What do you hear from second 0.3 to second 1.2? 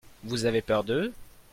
avez peur d'eux?